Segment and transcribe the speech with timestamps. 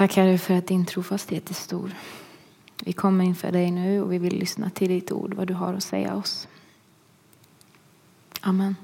[0.00, 1.90] Tack Herre för att din trofasthet är stor.
[2.84, 5.74] Vi kommer inför dig nu och vi vill lyssna till ditt ord, vad du har
[5.74, 6.48] att säga oss.
[8.40, 8.76] Amen.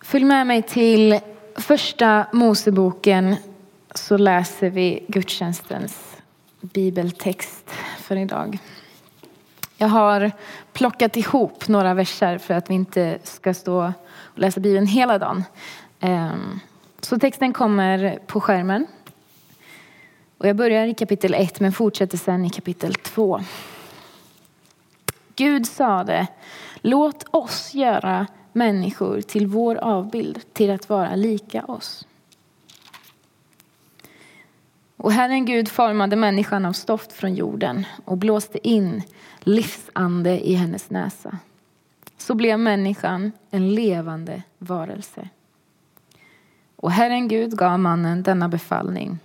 [0.00, 1.20] Följ med mig till
[1.56, 3.36] första Moseboken
[3.94, 6.16] så läser vi gudstjänstens
[6.60, 8.58] bibeltext för idag.
[9.76, 10.32] Jag har
[10.72, 15.44] plockat ihop några verser för att vi inte ska stå och läsa Bibeln hela dagen.
[16.00, 16.60] Ehm,
[17.04, 18.86] så texten kommer på skärmen.
[20.38, 23.40] Och jag börjar i kapitel 1 men fortsätter sen i kapitel 2.
[25.36, 26.26] Gud sade,
[26.80, 32.06] låt oss göra människor till vår avbild, till att vara lika oss.
[34.96, 39.02] Och Herren Gud formade människan av stoft från jorden och blåste in
[39.40, 41.38] livsande i hennes näsa.
[42.18, 45.28] Så blev människan en levande varelse.
[46.84, 49.18] Och Herren Gud gav mannen denna befallning.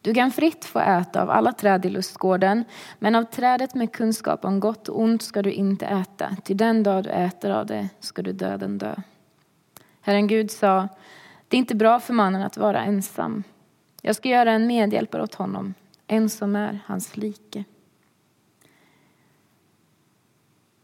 [0.00, 2.64] Du kan fritt få äta av alla träd i lustgården,
[2.98, 6.82] men av trädet med kunskap om gott och ont ska du inte äta, ty den
[6.82, 8.94] dag du äter av det ska du döden dö.
[10.00, 10.88] Herren Gud sa,
[11.48, 13.42] det är inte bra för mannen att vara ensam.
[14.02, 15.74] Jag ska göra en medhjälpare åt honom,
[16.06, 17.64] en som är hans like.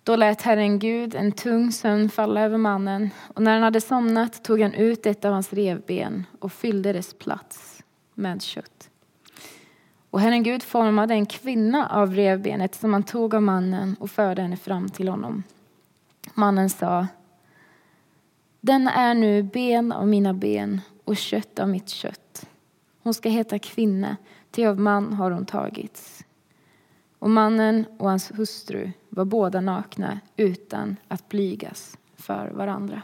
[0.06, 4.44] Då lät Herren Gud en tung sömn falla över mannen och när han hade somnat
[4.44, 7.82] tog han ut ett av hans revben och fyllde dess plats
[8.14, 8.90] med kött.
[10.10, 14.42] Och Herren Gud formade en kvinna av revbenet som han tog av mannen och förde
[14.42, 15.42] henne fram till honom.
[16.34, 17.06] Mannen sa,
[18.60, 22.48] den är nu ben av mina ben och kött av mitt kött.
[23.02, 24.16] Hon ska heta kvinna,
[24.50, 26.25] ty av man har hon tagits.
[27.18, 33.02] Och mannen och hans hustru var båda nakna utan att blygas för varandra.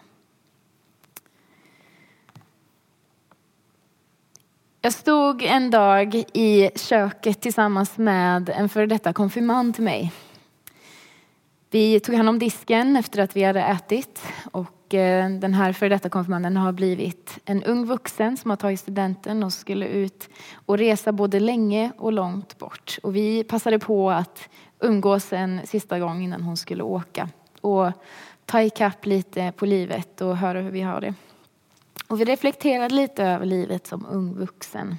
[4.80, 10.12] Jag stod en dag i köket tillsammans med en före detta konfirmand till mig.
[11.70, 14.22] Vi tog hand om disken efter att vi hade ätit
[14.52, 18.80] och Eh, den här före detta konfirmanden har blivit en ung vuxen som har tagit
[18.80, 20.28] studenten och skulle ut
[20.66, 22.98] och resa både länge och långt bort.
[23.02, 24.48] Och vi passade på att
[24.80, 27.28] umgås en sista gång innan hon skulle åka
[27.60, 27.92] och
[28.46, 31.14] ta ikapp lite på livet och höra hur vi har det.
[32.06, 34.96] Och vi reflekterade lite över livet som ung vuxen.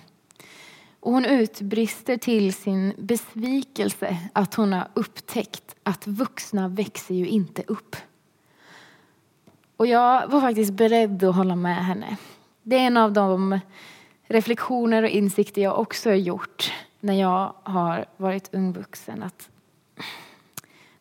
[0.99, 7.63] Och hon utbrister till sin besvikelse att hon har upptäckt att vuxna växer ju inte
[7.67, 7.95] upp.
[9.83, 12.17] Och jag var faktiskt beredd att hålla med henne.
[12.61, 13.59] Det är en av de
[14.23, 19.23] reflektioner och insikter jag också har gjort när jag har varit ung vuxen.
[19.23, 19.49] Att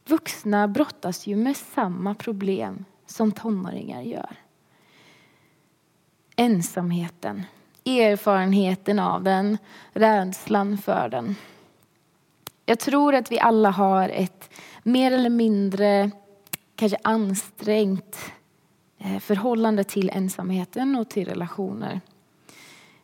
[0.06, 4.36] vuxna brottas ju med samma problem som tonåringar gör
[6.36, 7.42] ensamheten,
[7.84, 9.58] erfarenheten av den,
[9.92, 11.34] rädslan för den.
[12.66, 14.50] Jag tror att vi alla har ett
[14.82, 16.10] mer eller mindre
[16.76, 18.32] kanske ansträngt
[19.04, 22.00] Eh, förhållande till ensamheten och till relationer.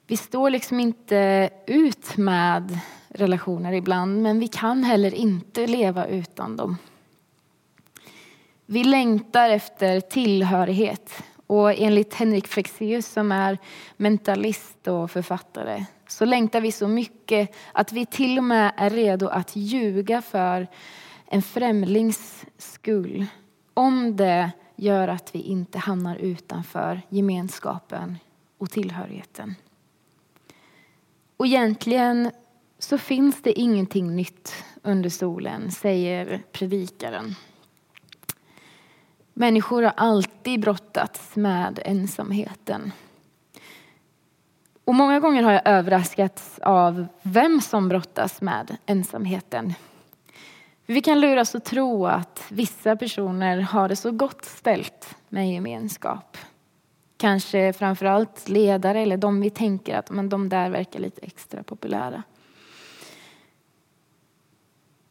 [0.06, 2.78] Vi står liksom inte ut med
[3.09, 6.76] relationer ibland, men vi kan heller inte leva utan dem.
[8.66, 13.58] Vi längtar efter tillhörighet och enligt Henrik Fexeus som är
[13.97, 19.28] mentalist och författare så längtar vi så mycket att vi till och med är redo
[19.28, 20.66] att ljuga för
[21.26, 23.26] en främlings skull.
[23.75, 28.19] Om det gör att vi inte hamnar utanför gemenskapen
[28.59, 29.55] och tillhörigheten.
[31.37, 32.31] Och egentligen
[32.78, 37.34] så finns det ingenting nytt under solen, säger predikaren.
[39.34, 42.93] Människor har alltid brottats med ensamheten.
[44.84, 49.75] Och många gånger har jag överraskats av vem som brottas med ensamheten.
[50.91, 56.37] Vi kan luras att tro att vissa personer har det så gott ställt med gemenskap.
[57.16, 62.23] Kanske framförallt ledare eller de vi tänker att men de där verkar lite extra populära.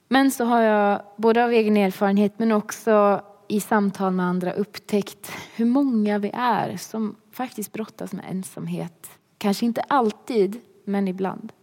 [0.07, 5.31] Men så har jag både av egen erfarenhet men också i samtal med andra upptäckt
[5.56, 9.09] hur många vi är som faktiskt brottas med ensamhet.
[9.38, 11.53] Kanske inte alltid, men ibland.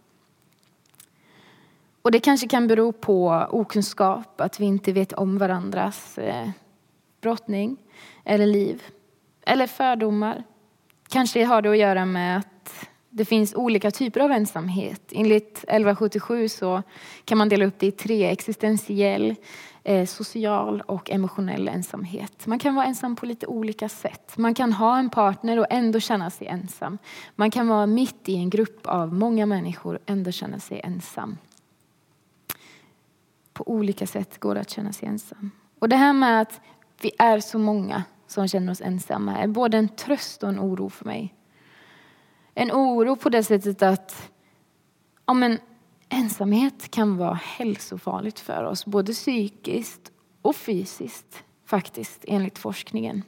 [2.05, 6.49] Och det kanske kan bero på okunskap, att vi inte vet om varandras eh,
[7.21, 7.77] brottning
[8.25, 8.83] eller liv.
[9.45, 10.43] Eller fördomar.
[11.09, 15.01] Kanske har det att göra med att Det finns olika typer av ensamhet.
[15.11, 16.83] Enligt 1177 så
[17.25, 19.35] kan man dela upp det i tre, existentiell,
[19.83, 22.47] eh, social och emotionell ensamhet.
[22.47, 24.37] Man kan vara ensam på lite olika sätt.
[24.37, 26.97] Man kan ha en partner och ändå känna sig ensam.
[27.35, 31.37] Man kan vara mitt i en grupp av många människor och ändå känna sig ensam.
[33.55, 35.51] På olika sätt går det att känna sig ensam.
[35.79, 36.61] Och det här med att
[37.01, 40.89] vi är så många som känner oss ensamma är både en tröst och en oro
[40.89, 41.35] för mig.
[42.53, 44.31] En oro på det sättet att
[45.25, 45.59] ja, men,
[46.09, 50.11] ensamhet kan vara hälsofarligt för oss, både psykiskt
[50.41, 53.23] och fysiskt faktiskt, enligt forskningen.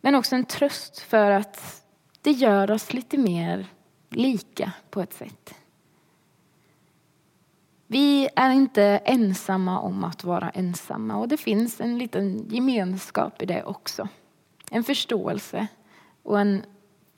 [0.00, 1.84] Men också en tröst för att
[2.22, 3.66] det gör oss lite mer
[4.08, 5.54] lika på ett sätt.
[7.92, 13.46] Vi är inte ensamma om att vara ensamma och det finns en liten gemenskap i
[13.46, 14.08] det också.
[14.70, 15.66] En förståelse
[16.22, 16.62] och en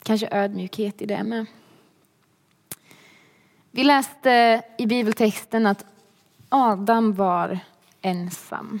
[0.03, 1.45] kanske ödmjukhet i det med.
[3.71, 5.85] Vi läste i bibeltexten att
[6.49, 7.59] Adam var
[8.01, 8.79] ensam.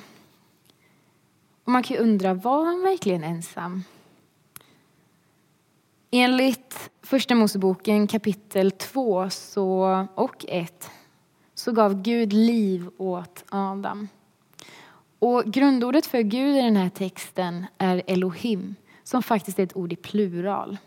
[1.63, 3.83] Och man kan ju undra, var han verkligen ensam?
[6.11, 10.91] Enligt Första Moseboken kapitel 2 så, och 1
[11.63, 14.07] så gav Gud liv åt Adam.
[15.19, 19.93] Och grundordet för Gud i den här texten är Elohim, som faktiskt är ett ord
[19.93, 20.77] i plural.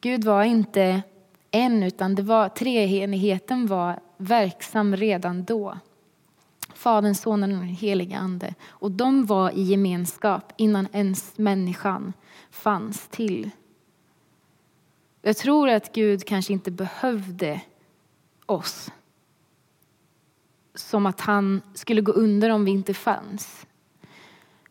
[0.00, 1.02] Gud var inte
[1.50, 5.78] en, utan det var, treenigheten var verksam redan då.
[6.74, 8.54] Fadern, Sonen och den helige Ande.
[8.68, 12.12] Och de var i gemenskap innan ens människan
[12.50, 13.50] fanns till.
[15.22, 17.60] Jag tror att Gud kanske inte behövde
[18.46, 18.90] oss
[20.74, 23.66] som att han skulle gå under om vi inte fanns.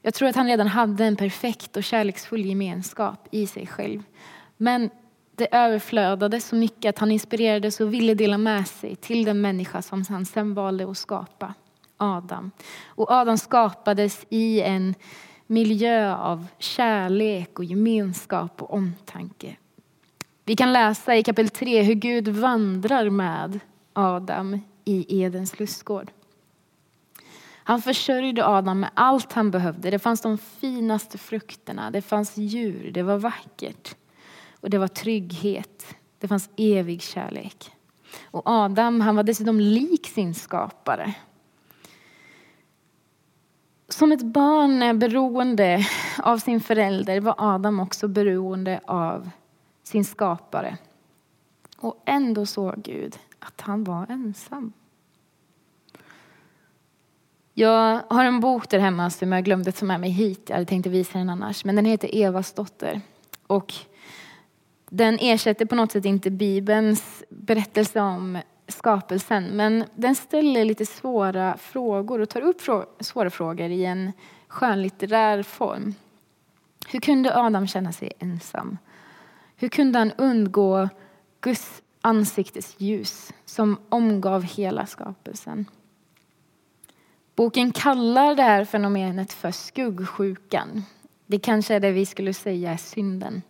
[0.01, 4.03] Jag tror att han redan hade en perfekt och kärleksfull gemenskap i sig själv.
[4.57, 4.89] Men
[5.35, 9.81] det överflödade så mycket att han inspirerades och ville dela med sig till den människa
[9.81, 11.53] som han sen valde att skapa,
[11.97, 12.51] Adam.
[12.85, 14.95] Och Adam skapades i en
[15.47, 19.55] miljö av kärlek och gemenskap och omtanke.
[20.45, 23.59] Vi kan läsa i kapitel 3 hur Gud vandrar med
[23.93, 26.11] Adam i Edens lustgård.
[27.65, 29.91] Han försörjde Adam med allt han behövde.
[29.91, 33.95] Det fanns de finaste frukterna, det fanns djur, det var vackert.
[34.59, 37.71] Och det var trygghet, det fanns evig kärlek.
[38.23, 41.13] Och Adam han var dessutom lik sin skapare.
[43.89, 45.87] Som ett barn är beroende
[46.23, 49.29] av sin förälder var Adam också beroende av
[49.83, 50.77] sin skapare.
[51.77, 54.73] Och ändå såg Gud att han var ensam.
[57.53, 60.43] Jag har en bok där hemma som jag glömde ta med mig hit.
[60.49, 61.65] Jag hade tänkt visa den annars.
[61.65, 63.01] Men den heter Evas dotter.
[63.47, 63.73] Och
[64.89, 68.37] den ersätter på något sätt inte Bibelns berättelse om
[68.67, 69.43] skapelsen.
[69.43, 72.61] Men den ställer lite svåra frågor och tar upp
[72.99, 74.11] svåra frågor i en
[74.47, 75.95] skönlitterär form.
[76.87, 78.77] Hur kunde Adam känna sig ensam?
[79.55, 80.89] Hur kunde han undgå
[81.41, 85.65] Guds Ansiktets ljus som omgav hela skapelsen.
[87.35, 90.83] Boken kallar det här fenomenet för skuggsjukan.
[91.25, 93.41] Det kanske är det vi skulle säga är synden.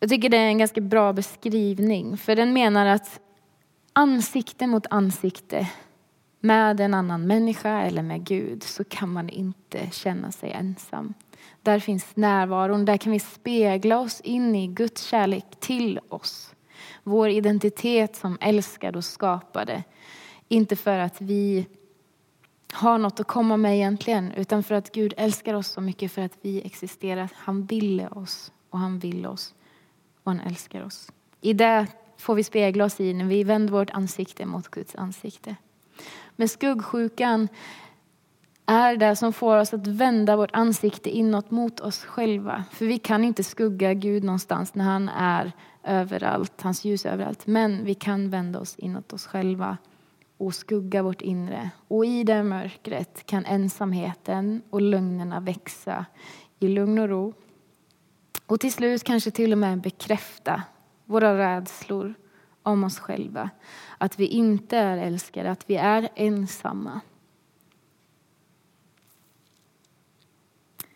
[0.00, 3.20] Jag tycker det är en ganska bra beskrivning, för den menar att
[3.92, 5.68] ansikte mot ansikte
[6.40, 11.14] med en annan människa eller med Gud så kan man inte känna sig ensam.
[11.62, 16.54] Där finns närvaron, där kan vi spegla oss in i Guds kärlek till oss
[17.02, 19.82] vår identitet som älskade och skapade.
[20.48, 21.66] Inte för att vi
[22.72, 26.22] har något att komma med egentligen, utan för att Gud älskar oss så mycket för
[26.22, 27.28] att vi existerar.
[27.34, 29.54] Han ville oss och han vill oss
[30.22, 31.12] och han älskar oss.
[31.40, 35.56] I det får vi spegla oss i när vi vänder vårt ansikte mot Guds ansikte.
[36.36, 37.48] Men skuggsjukan
[38.66, 42.64] är det som får oss att vända vårt ansikte inåt mot oss själva.
[42.72, 45.52] För vi kan inte skugga Gud någonstans när han är
[45.84, 47.46] överallt, hans ljus överallt.
[47.46, 49.76] Men vi kan vända oss inåt oss själva
[50.36, 51.70] och skugga vårt inre.
[51.88, 56.06] Och i det mörkret kan ensamheten och lögnerna växa
[56.58, 57.34] i lugn och ro.
[58.46, 60.62] Och till slut kanske till och med bekräfta
[61.04, 62.14] våra rädslor
[62.62, 63.50] om oss själva.
[63.98, 67.00] Att vi inte är älskade, att vi är ensamma.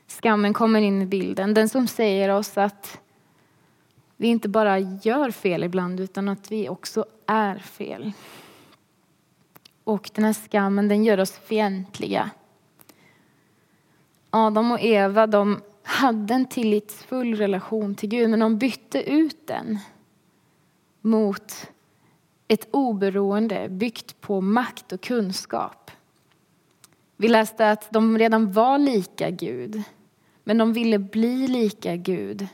[0.06, 1.54] Skammen kommer in i bilden.
[1.54, 3.00] Den som säger oss att
[4.24, 8.12] vi inte bara gör fel ibland utan att vi också är fel.
[9.84, 12.30] Och den här skammen den gör oss fientliga.
[14.30, 19.78] Adam och Eva de hade en tillitsfull relation till Gud, men de bytte ut den
[21.00, 21.70] mot
[22.48, 25.90] ett oberoende byggt på makt och kunskap.
[27.16, 29.82] Vi läste att de redan var lika Gud,
[30.44, 32.48] men de ville bli lika Gud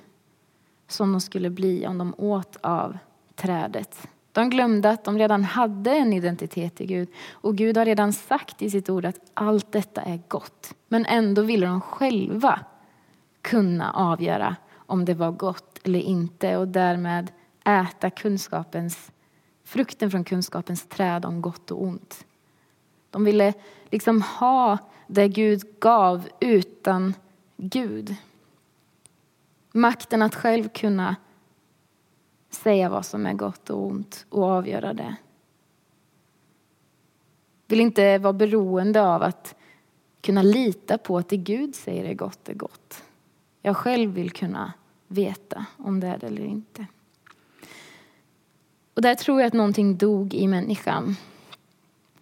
[0.93, 2.99] som de skulle bli om de åt av
[3.35, 4.09] trädet.
[4.33, 7.09] De glömde att de redan hade en identitet i Gud.
[7.31, 10.75] Och Gud har redan sagt i sitt ord att allt detta är gott.
[10.89, 12.61] Men ändå ville de själva
[13.43, 17.33] kunna avgöra om det var gott eller inte och därmed
[17.65, 19.13] äta kunskapens,
[19.65, 22.25] frukten från kunskapens träd om gott och ont.
[23.11, 23.53] De ville
[23.91, 27.15] liksom ha det Gud gav utan
[27.57, 28.17] Gud.
[29.73, 31.17] Makten att själv kunna
[32.51, 35.17] säga vad som är gott och ont och avgöra det.
[37.67, 39.55] Vill inte vara beroende av att
[40.21, 43.03] kunna lita på att det Gud säger är gott är gott.
[43.63, 44.73] Jag själv vill kunna
[45.07, 46.87] veta om det är det eller inte.
[48.95, 51.17] Och där tror jag att någonting dog i människan.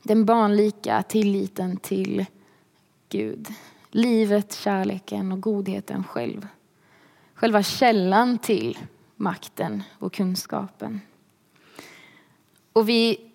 [0.02, 2.26] Den barnlika tilliten till
[3.08, 3.48] Gud.
[3.90, 6.46] Livet, kärleken och godheten själv.
[7.38, 8.78] Själva källan till
[9.16, 11.00] makten och kunskapen.
[12.72, 13.30] Och vi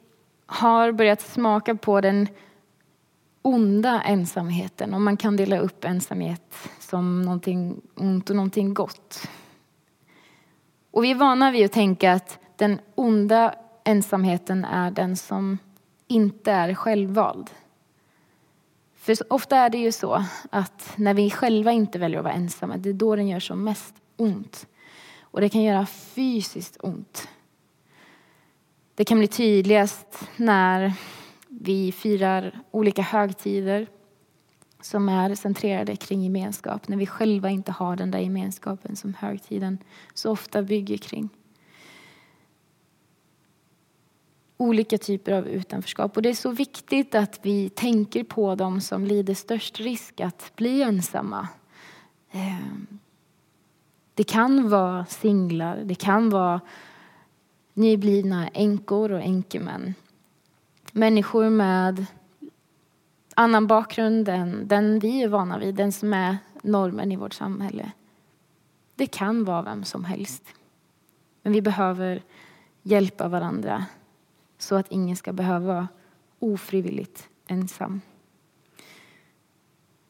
[0.45, 2.27] har börjat smaka på den
[3.41, 4.93] onda ensamheten.
[4.93, 9.29] om man kan dela upp ensamhet som någonting ont och någonting gott.
[10.91, 15.57] Och vi är vana vid att tänka att den onda ensamheten är den som
[16.07, 17.50] inte är självvald.
[19.03, 22.77] För ofta är det ju så att när vi själva inte väljer att vara ensamma,
[22.77, 24.67] det är då den gör som mest ont.
[25.22, 27.27] Och det kan göra fysiskt ont.
[28.95, 30.93] Det kan bli tydligast när
[31.48, 33.88] vi firar olika högtider
[34.81, 36.88] som är centrerade kring gemenskap.
[36.88, 39.77] När vi själva inte har den där gemenskapen som högtiden
[40.13, 41.29] så ofta bygger kring.
[44.57, 46.15] Olika typer av utanförskap.
[46.15, 50.51] Och det är så viktigt att vi tänker på dem som lider störst risk att
[50.55, 51.48] bli ensamma.
[52.31, 52.88] Ehm,
[54.13, 56.62] det kan vara singlar, det kan vara
[57.74, 59.93] nyblivna änkor och änkemän.
[60.91, 62.05] Människor med
[63.36, 67.91] annan bakgrund än den vi är vana vid, den som är normen i vårt samhälle.
[68.95, 70.43] Det kan vara vem som helst.
[71.41, 72.22] Men vi behöver
[72.81, 73.86] hjälpa varandra
[74.63, 75.88] så att ingen ska behöva vara
[76.39, 78.01] ofrivilligt ensam.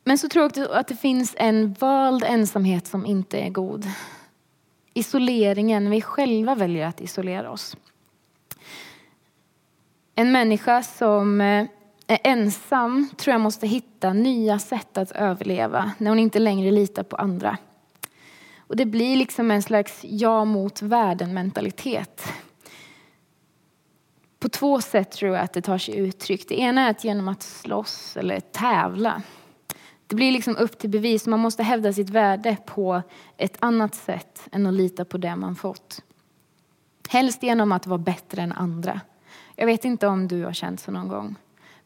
[0.03, 3.85] Men så tror jag att det finns en vald ensamhet som inte är god.
[4.93, 7.77] Isoleringen, vi själva väljer att isolera oss.
[10.15, 11.65] En människa som eh,
[12.07, 17.03] är ensam tror jag måste hitta nya sätt att överleva när hon inte längre litar
[17.03, 17.57] på andra.
[18.57, 22.23] Och det blir liksom en slags ja mot världen-mentalitet.
[24.43, 26.47] På två sätt tror jag att det tar sig uttryck.
[26.47, 29.21] Det ena är att genom att slåss eller tävla.
[30.07, 31.27] Det blir liksom upp till bevis.
[31.27, 33.01] Man måste hävda sitt värde på
[33.37, 36.03] ett annat sätt än att lita på det man fått.
[37.09, 39.01] Helst genom att vara bättre än andra.
[39.55, 41.35] Jag vet inte om du har känt så någon gång.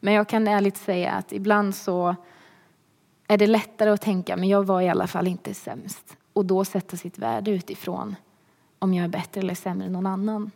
[0.00, 2.16] Men jag kan ärligt säga att ibland så
[3.28, 6.16] är det lättare att tänka, men jag var i alla fall inte sämst.
[6.32, 8.16] Och då sätta sitt värde utifrån
[8.78, 10.50] om jag är bättre eller sämre än någon annan.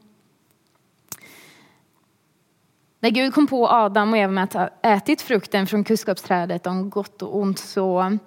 [3.02, 6.90] När Gud kom på Adam och Eva med att ha ätit frukten från kunskapsträdet om
[6.90, 8.18] gott och ont så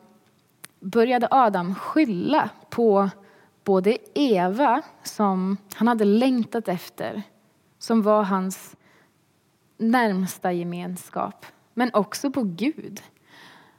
[0.80, 3.10] började Adam skylla på
[3.64, 7.24] både Eva, som han hade längtat efter,
[7.80, 8.76] som var hans
[9.78, 13.02] närmsta gemenskap, men också på Gud.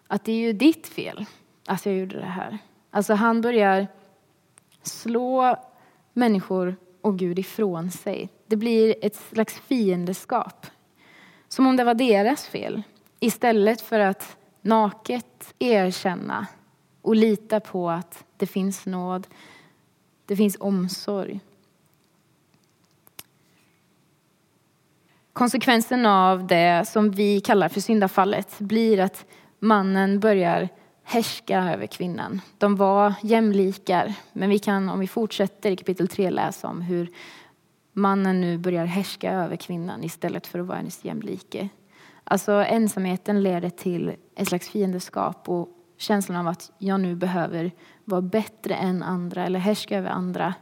[0.07, 1.27] Att det är ju ditt fel
[1.67, 2.59] att jag gjorde det här.
[2.91, 3.87] Alltså han börjar
[4.83, 5.57] slå
[6.13, 8.29] människor och Gud ifrån sig.
[8.47, 10.67] Det blir ett slags fiendeskap
[11.57, 12.83] som om det var deras fel.
[13.21, 16.47] Istället för att naket erkänna
[17.03, 19.27] och lita på att det finns nåd,
[20.27, 21.41] det finns omsorg.
[25.33, 29.25] Konsekvensen av det som vi kallar för syndafallet blir att
[29.59, 30.69] mannen börjar
[31.03, 32.41] härska över kvinnan.
[32.59, 37.11] De var jämlikar, men vi kan om vi fortsätter i kapitel 3 läsa om hur
[37.97, 41.69] mannen nu börjar härska över kvinnan istället för att vara hennes jämlike.
[42.25, 47.71] Alltså ensamheten leder till ett slags fiendeskap och känslan av att jag nu behöver
[48.05, 50.55] vara bättre än andra eller härska över andra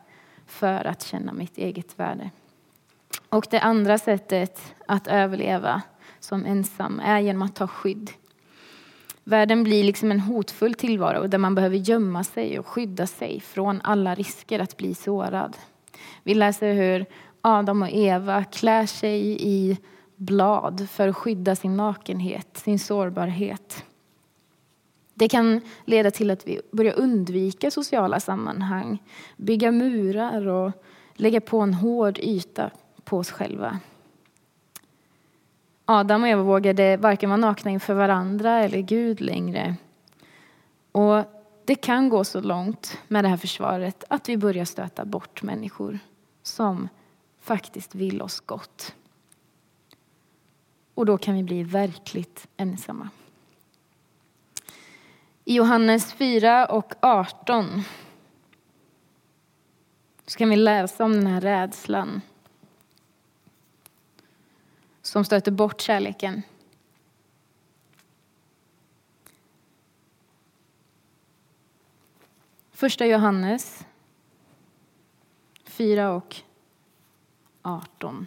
[0.47, 2.31] för att känna mitt eget värde.
[3.29, 5.83] Och det andra sättet att överleva
[6.21, 8.11] som ensam är genom att ta skydd.
[9.25, 13.81] Världen blir liksom en hotfull tillvaro där man behöver gömma sig och skydda sig från
[13.85, 15.57] alla risker att bli sårad.
[16.23, 17.07] Vi läser hur
[17.41, 19.79] Adam och Eva klär sig i
[20.17, 23.85] blad för att skydda sin nakenhet, sin sårbarhet.
[25.15, 29.03] Det kan leda till att vi börjar undvika sociala sammanhang,
[29.37, 30.73] bygga murar och
[31.15, 32.71] lägga på en hård yta
[33.05, 33.79] på oss själva.
[35.85, 39.77] Adam och Eva vågade varken vara nakna inför varandra eller Gud längre.
[40.93, 41.25] Och
[41.65, 45.99] det kan gå så långt med det här försvaret att vi börjar stöta bort människor
[46.43, 46.89] som
[47.41, 48.95] faktiskt vill oss gott.
[50.95, 53.09] Och då kan vi bli verkligt ensamma.
[55.45, 57.83] I Johannes 4 och 18
[60.27, 62.21] så kan vi läsa om den här rädslan
[65.03, 66.43] som stöter bort kärleken.
[72.85, 73.87] Första Johannes
[75.65, 76.37] 4 och
[77.63, 78.27] 18.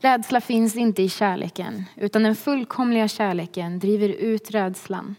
[0.00, 5.14] Rädsla finns inte i kärleken, utan den fullkomliga kärleken driver ut rädslan.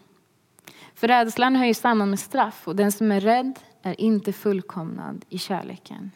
[0.93, 5.25] För rädslan hör ju samman med straff och den som är rädd är inte fullkomnad
[5.29, 6.11] i kärleken.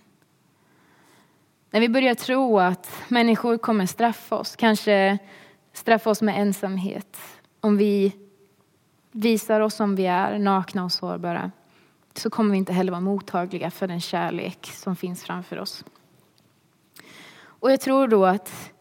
[1.69, 5.17] När vi börjar tro att människor kommer straffa oss, kanske
[5.73, 7.17] straffa oss med ensamhet,
[7.59, 8.24] om vi
[9.15, 11.51] visar oss som vi är, nakna och sårbara,
[12.13, 15.85] så kommer vi inte heller vara mottagliga för den kärlek som finns framför oss.
[17.43, 18.71] Och jag tror då att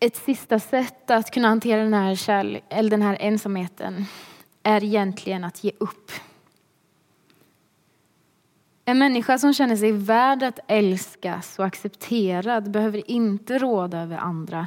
[0.00, 4.04] ett sista sätt att kunna hantera den här, kärlek, eller den här ensamheten
[4.62, 6.10] är egentligen att ge upp.
[8.84, 14.66] En människa som känner sig värd att älskas och accepterad behöver inte råda över andra.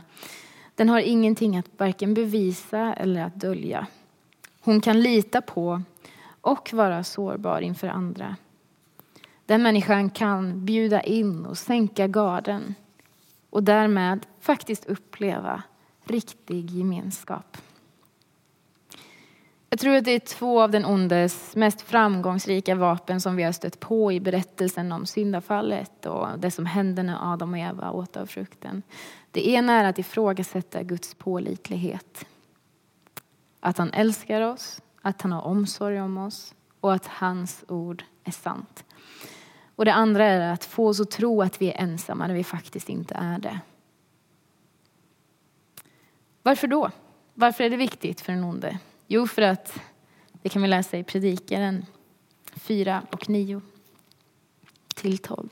[0.80, 3.88] Den har ingenting att varken bevisa eller att dölja.
[4.62, 5.82] Hon kan lita på
[6.42, 8.36] och vara sårbar inför andra.
[9.46, 12.76] Den människan kan bjuda in och sänka garden
[13.50, 15.64] och därmed faktiskt uppleva
[16.04, 17.58] riktig gemenskap.
[19.70, 23.52] Jag tror att det är två av den ondes mest framgångsrika vapen som vi har
[23.52, 28.17] stött på i berättelsen om syndafallet och det som hände när Adam och Eva åt
[28.17, 28.84] av frukten.
[29.32, 32.26] Det ena är att ifrågasätta Guds pålitlighet.
[33.60, 38.32] Att han älskar oss, att han har omsorg om oss och att hans ord är
[38.32, 38.86] sant.
[39.76, 42.43] Och det andra är att få oss att tro att vi är ensamma när vi
[42.43, 43.60] faktiskt inte är det.
[46.43, 46.91] Varför då?
[47.34, 48.80] Varför är det viktigt för den onde?
[49.12, 49.80] Jo, för att
[50.41, 51.86] det kan vi läsa i Predikaren
[52.56, 53.62] 4 och 9
[54.95, 55.50] till 12.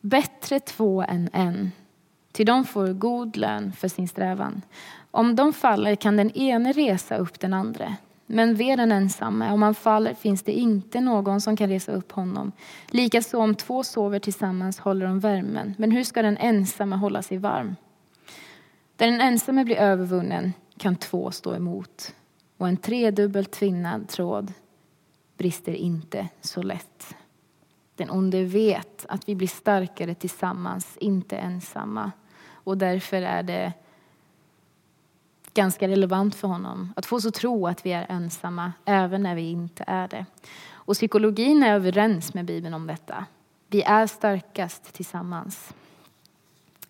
[0.00, 1.72] Bättre två än en,
[2.32, 4.62] till de får god lön för sin strävan.
[5.10, 7.96] Om de faller kan den ene resa upp den andra.
[8.26, 12.12] Men ve den ensamme, om han faller finns det inte någon som kan resa upp
[12.12, 12.52] honom.
[12.88, 15.74] Likaså om två sover tillsammans håller de värmen.
[15.78, 17.76] Men hur ska den ensamme hålla sig varm?
[18.96, 22.14] Där den ensamme blir övervunnen kan två stå emot.
[22.60, 24.52] Och en tredubbelt tvinnad tråd
[25.36, 27.16] brister inte så lätt.
[27.94, 32.12] Den onde vet att vi blir starkare tillsammans, inte ensamma.
[32.52, 33.72] Och därför är det
[35.54, 39.34] ganska relevant för honom att få oss att tro att vi är ensamma även när
[39.34, 40.26] vi inte är det.
[40.70, 43.26] Och psykologin är överens med Bibeln om detta.
[43.68, 45.74] Vi är starkast tillsammans.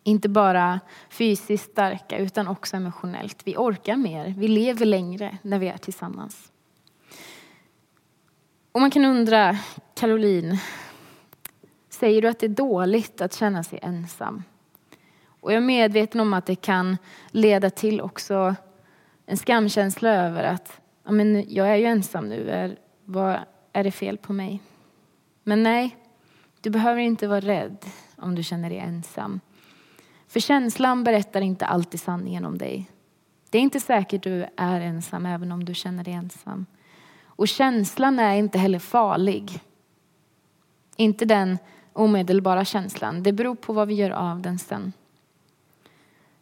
[0.03, 3.43] Inte bara fysiskt starka utan också emotionellt.
[3.45, 6.53] Vi orkar mer, vi lever längre när vi är tillsammans.
[8.73, 9.59] Och man kan undra,
[9.95, 10.59] Caroline,
[11.89, 14.43] säger du att det är dåligt att känna sig ensam?
[15.41, 16.97] Och jag är medveten om att det kan
[17.31, 18.55] leda till också
[19.27, 23.39] en skamkänsla över att ja, men jag är ju ensam nu, är, vad
[23.73, 24.61] är det fel på mig?
[25.43, 25.97] Men nej,
[26.61, 27.87] du behöver inte vara rädd
[28.17, 29.41] om du känner dig ensam.
[30.31, 32.91] För känslan berättar inte alltid sanningen om dig.
[33.51, 36.67] Det är inte säkert du är ensam även om du känner dig ensam.
[37.25, 39.61] Och känslan är inte heller farlig.
[40.97, 41.59] Inte den
[41.93, 43.23] omedelbara känslan.
[43.23, 44.93] Det beror på vad vi gör av den sen.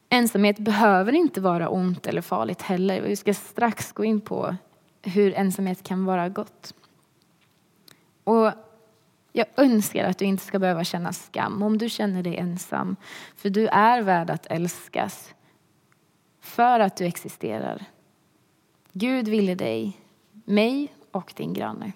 [0.08, 3.02] Ensamhet behöver inte vara ont eller farligt heller.
[3.02, 4.56] Vi ska strax gå in på
[5.02, 6.74] hur ensamhet kan vara gott.
[8.24, 8.52] Och
[9.32, 12.96] jag önskar att du inte ska behöva känna skam om du känner dig ensam.
[13.36, 15.34] För du är värd att älskas
[16.40, 17.84] för att du existerar.
[18.92, 19.96] Gud ville dig,
[20.44, 21.92] mig och din granne.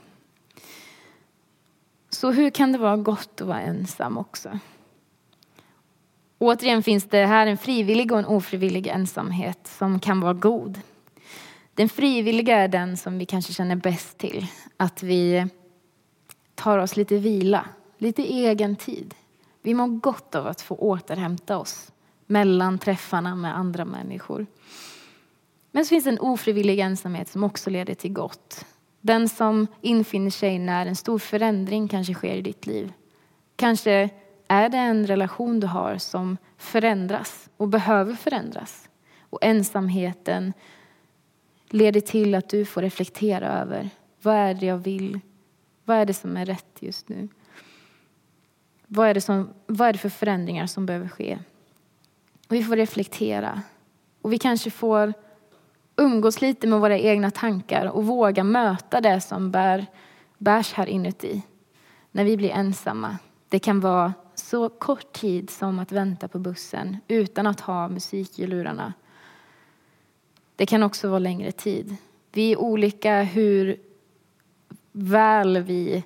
[2.10, 4.58] Så hur kan det vara gott att vara ensam också?
[6.38, 10.80] Återigen finns det här en frivillig och en ofrivillig ensamhet som kan vara god.
[11.74, 14.46] Den frivilliga är den som vi kanske känner bäst till.
[14.76, 15.46] Att vi
[16.62, 17.64] tar oss lite vila,
[17.98, 19.14] lite egen tid.
[19.62, 21.92] Vi mår gott av att få återhämta oss
[22.26, 24.46] mellan träffarna med andra människor.
[25.70, 28.64] Men så finns en ofrivillig ensamhet som också leder till gott.
[29.00, 32.92] Den som infinner sig när en stor förändring kanske sker i ditt liv.
[33.56, 34.10] Kanske
[34.48, 38.88] är det en relation du har som förändras och behöver förändras.
[39.20, 40.52] Och ensamheten
[41.68, 43.90] leder till att du får reflektera över
[44.22, 45.20] vad är det jag vill?
[45.84, 47.28] Vad är det som är rätt just nu?
[48.86, 51.38] Vad är det, som, vad är det för förändringar som behöver ske?
[52.48, 53.62] Och vi får reflektera.
[54.22, 55.12] Och vi kanske får
[55.96, 59.86] umgås lite med våra egna tankar och våga möta det som bär,
[60.38, 61.42] bärs här inuti.
[62.10, 63.18] När vi blir ensamma.
[63.48, 68.38] Det kan vara så kort tid som att vänta på bussen utan att ha musik
[68.38, 68.92] i lurarna.
[70.56, 71.96] Det kan också vara längre tid.
[72.32, 73.76] Vi är olika hur
[74.92, 76.04] väl vi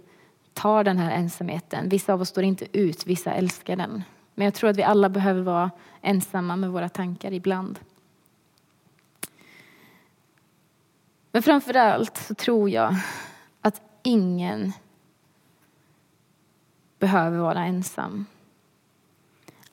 [0.53, 1.89] tar den här ensamheten.
[1.89, 4.03] Vissa av oss står inte ut, vissa älskar den.
[4.35, 5.71] Men jag tror att vi alla behöver vara
[6.03, 7.79] ensamma med våra tankar ibland.
[11.33, 12.95] Men framför allt så tror jag
[13.61, 14.73] att ingen
[16.99, 18.27] behöver vara ensam.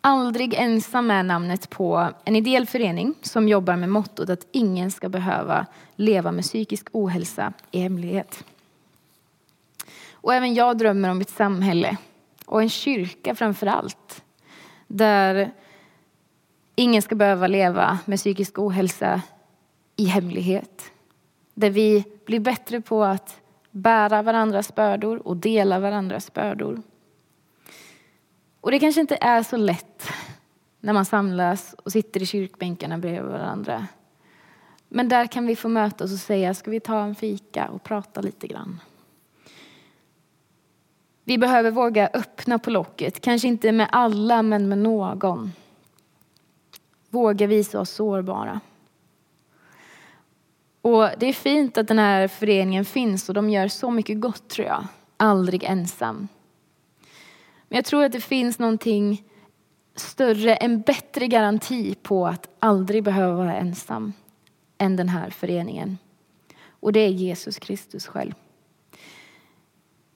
[0.02, 5.10] Aldrig ensam är namnet på en ideell förening som jobbar med mottot att ingen ska
[5.10, 8.44] behöva leva med psykisk ohälsa i hemlighet.
[10.24, 11.98] Och även jag drömmer om ett samhälle
[12.46, 14.24] och en kyrka framför allt
[14.88, 15.52] där
[16.76, 19.22] ingen ska behöva leva med psykisk ohälsa
[19.96, 20.92] i hemlighet.
[21.54, 26.82] Där vi blir bättre på att bära varandras bördor och dela varandras bördor.
[28.62, 30.10] Och det kanske inte är så lätt
[30.80, 33.88] när man samlas och sitter i kyrkbänkarna bredvid varandra.
[34.90, 38.22] Men där kan vi få mötas och säga, ska vi ta en fika och prata
[38.22, 38.80] lite grann?
[41.24, 45.52] Vi behöver våga öppna på locket, kanske inte med alla men med någon.
[47.10, 48.60] Våga visa oss sårbara.
[50.82, 54.48] Och det är fint att den här föreningen finns och de gör så mycket gott
[54.50, 54.88] tror jag.
[55.18, 56.28] Aldrig ensam.
[57.68, 59.24] Men jag tror att det finns någonting
[59.96, 64.14] större, en bättre garanti på att aldrig behöva vara ensam
[64.78, 65.98] än den här föreningen.
[66.68, 68.34] Och det är Jesus Kristus själv.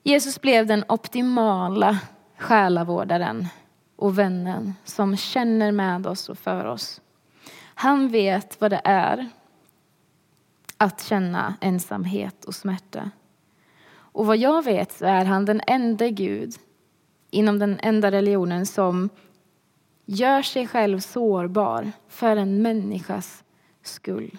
[0.08, 2.00] Jesus blev den optimala
[2.38, 3.48] själavårdaren
[3.96, 7.02] och vännen som känner med oss och för oss.
[7.60, 9.30] Han vet vad det är
[10.78, 13.12] att känna ensamhet och smärta.
[13.89, 16.54] Och vad jag vet så är han den enda Gud
[17.30, 19.10] inom den enda religionen som
[20.06, 23.43] gör sig själv sårbar för en människas
[23.84, 24.38] skull.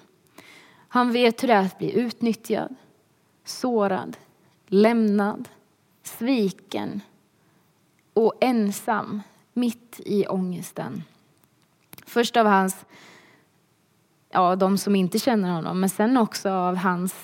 [0.88, 2.74] Han vet hur det är att bli utnyttjad,
[3.44, 4.16] sårad,
[4.66, 5.48] lämnad,
[6.08, 7.00] sviken
[8.14, 11.02] och ensam mitt i ångesten.
[12.06, 12.86] Först av hans,
[14.30, 17.14] ja, de som inte känner honom, men sen också av hans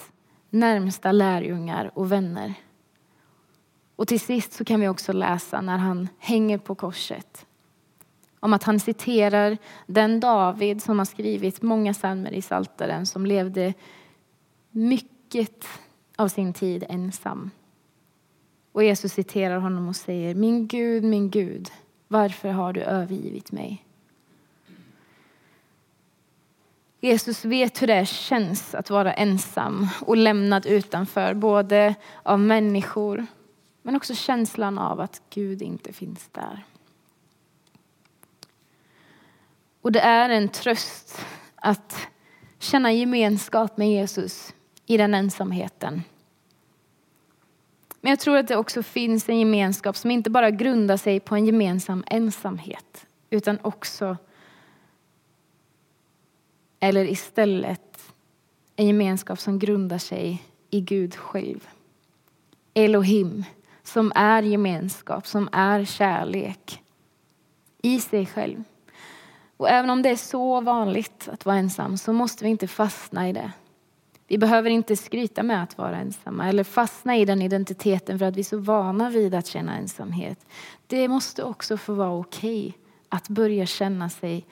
[0.50, 2.54] närmsta lärjungar och vänner.
[3.96, 7.46] Och till sist så kan vi också läsa när han hänger på korset
[8.44, 13.74] om att han citerar den David som har skrivit många psalmer i Salteren som levde
[14.70, 15.66] mycket
[16.16, 17.50] av sin tid ensam.
[18.74, 21.70] Och Jesus citerar honom och säger Min Gud, min Gud,
[22.08, 23.84] varför har du övergivit mig?
[27.00, 33.26] Jesus vet hur det känns att vara ensam och lämnad utanför, både av människor
[33.82, 36.64] men också känslan av att Gud inte finns där.
[39.80, 42.08] Och det är en tröst att
[42.58, 44.54] känna gemenskap med Jesus
[44.86, 46.02] i den ensamheten.
[48.04, 51.34] Men jag tror att det också finns en gemenskap som inte bara grundar sig på
[51.34, 54.16] en gemensam ensamhet utan också,
[56.80, 58.12] eller istället,
[58.76, 61.68] en gemenskap som grundar sig i Gud själv.
[62.74, 63.44] Elohim,
[63.82, 66.82] som är gemenskap, som är kärlek
[67.82, 68.64] i sig själv.
[69.56, 73.28] Och även om det är så vanligt att vara ensam så måste vi inte fastna
[73.28, 73.52] i det.
[74.26, 78.36] Vi behöver inte skryta med att vara ensamma eller fastna i den identiteten för att
[78.36, 80.46] vi är så vana vid att känna ensamhet.
[80.86, 84.46] Det måste också få vara okej okay att börja känna sig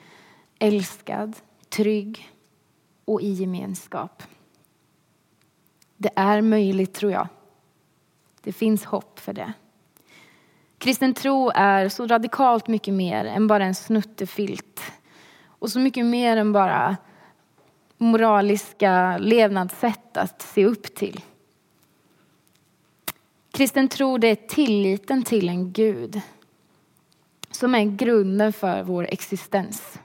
[0.59, 1.37] älskad,
[1.69, 2.31] trygg
[3.05, 4.23] och i gemenskap.
[5.97, 7.29] Det är möjligt tror jag.
[8.43, 9.53] Det finns hopp för det.
[10.79, 14.81] Kristen tro är så radikalt mycket mer än bara en snuttefilt.
[15.47, 16.97] Och så mycket mer än bara
[18.03, 21.21] moraliska levnadssätt att se upp till.
[23.51, 26.21] Kristen tro det är tilliten till en Gud
[27.51, 29.99] som är grunden för vår existens.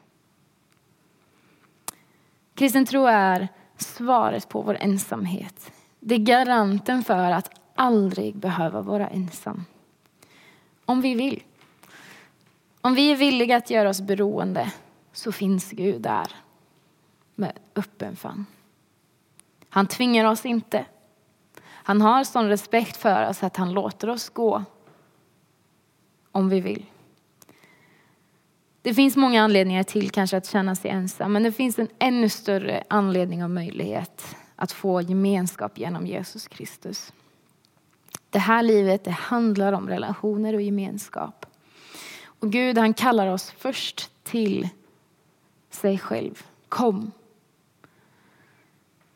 [2.55, 5.71] Kristen tro är svaret på vår ensamhet.
[5.99, 9.65] Det är garanten för att aldrig behöva vara ensam.
[10.85, 11.43] Om vi vill.
[12.81, 14.71] Om vi är villiga att göra oss beroende
[15.13, 16.27] så finns Gud där
[17.37, 18.45] med öppen famn.
[19.69, 20.85] Han tvingar oss inte.
[21.65, 24.63] Han har sån respekt för oss att han låter oss gå
[26.31, 26.85] om vi vill.
[28.81, 32.29] Det finns många anledningar till kanske att känna sig ensam, men det finns en ännu
[32.29, 37.13] större anledning och möjlighet att få gemenskap genom Jesus Kristus.
[38.29, 41.45] Det här livet det handlar om relationer och gemenskap.
[42.25, 44.69] Och Gud han kallar oss först till
[45.69, 46.45] sig själv.
[46.69, 47.11] Kom.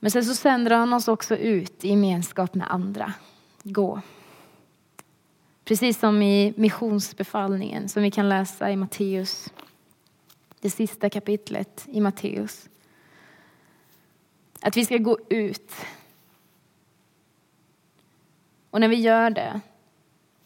[0.04, 3.14] Men sen så sänder han oss också ut i gemenskap med andra.
[3.64, 4.02] Gå.
[5.64, 9.54] Precis som i missionsbefallningen som vi kan läsa i Matteus,
[10.60, 12.70] det sista kapitlet i Matteus.
[14.62, 15.72] Att vi ska gå ut.
[18.70, 19.62] Och när vi gör det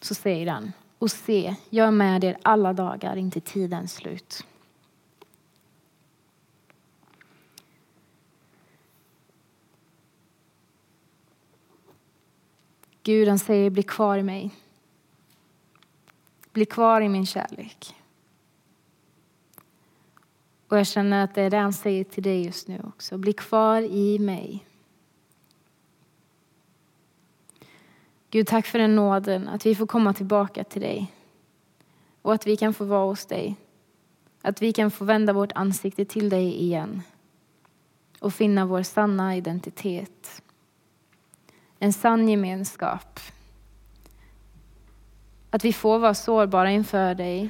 [0.01, 4.45] så säger han, och se, jag är med er alla dagar in till tidens slut.
[13.05, 14.51] Gud han säger, bli kvar i mig.
[16.51, 17.95] Bli kvar i min kärlek.
[20.67, 23.17] Och jag känner att det är det han säger till dig just nu också.
[23.17, 24.65] Bli kvar i mig.
[28.29, 31.13] Gud, tack för den nåden att vi får komma tillbaka till dig.
[32.21, 33.55] Och att vi kan få vara hos dig.
[34.41, 37.01] Att vi kan få vända vårt ansikte till dig igen.
[38.19, 40.41] Och finna vår sanna identitet.
[41.79, 43.19] En sann gemenskap.
[45.49, 47.49] Att vi får vara sårbara inför dig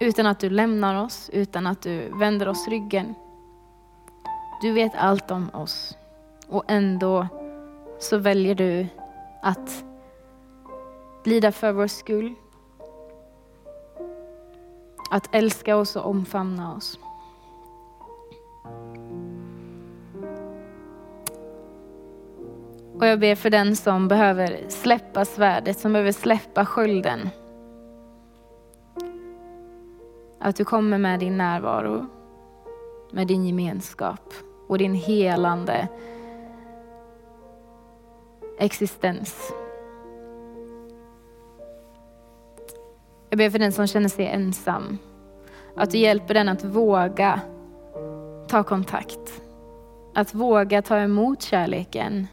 [0.00, 3.14] utan att du lämnar oss, utan att du vänder oss ryggen.
[4.62, 5.96] Du vet allt om oss
[6.48, 7.26] och ändå
[8.00, 8.86] så väljer du
[9.42, 9.84] att
[11.24, 12.34] lida för vår skull.
[15.10, 16.98] Att älska oss och omfamna oss.
[22.94, 27.28] Och jag ber för den som behöver släppa svärdet, som behöver släppa skölden.
[30.40, 32.06] Att du kommer med din närvaro,
[33.12, 34.34] med din gemenskap
[34.68, 35.88] och din helande
[38.58, 39.52] existens.
[43.30, 44.98] Jag ber för den som känner sig ensam,
[45.76, 47.40] att du hjälper den att våga
[48.48, 49.42] ta kontakt.
[50.14, 52.26] Att våga ta emot kärleken.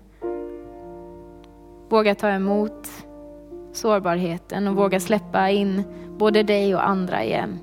[1.92, 2.90] Våga ta emot
[3.72, 5.84] sårbarheten och våga släppa in
[6.18, 7.60] både dig och andra igen.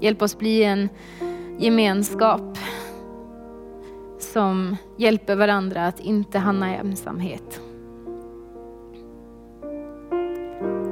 [0.00, 0.88] Hjälp oss bli en
[1.58, 2.58] gemenskap
[4.18, 7.60] som hjälper varandra att inte hamna i ensamhet.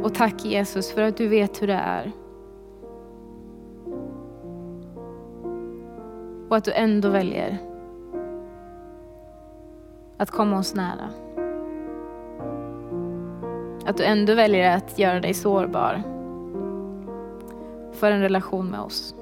[0.03, 2.13] Och tack Jesus för att du vet hur det är.
[6.49, 7.70] Och att du ändå väljer
[10.21, 11.11] att komma oss nära.
[13.87, 16.03] Att du ändå väljer att göra dig sårbar
[17.93, 19.15] för en relation med oss.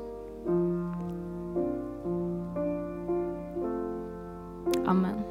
[4.87, 5.28] Amen.